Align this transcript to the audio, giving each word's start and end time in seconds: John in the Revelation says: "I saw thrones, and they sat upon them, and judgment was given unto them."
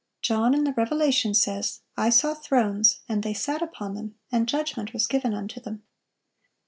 John 0.23 0.55
in 0.55 0.63
the 0.63 0.73
Revelation 0.73 1.35
says: 1.35 1.81
"I 1.95 2.09
saw 2.09 2.33
thrones, 2.33 3.01
and 3.07 3.21
they 3.21 3.35
sat 3.35 3.61
upon 3.61 3.93
them, 3.93 4.15
and 4.31 4.47
judgment 4.49 4.93
was 4.93 5.05
given 5.05 5.35
unto 5.35 5.59
them." 5.61 5.83